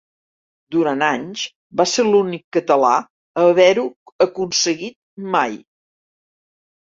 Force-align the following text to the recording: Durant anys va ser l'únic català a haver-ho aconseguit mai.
Durant 0.75 1.01
anys 1.07 1.41
va 1.81 1.85
ser 1.91 2.05
l'únic 2.07 2.43
català 2.57 2.93
a 3.41 3.45
haver-ho 3.49 3.83
aconseguit 4.27 4.97
mai. 5.35 5.53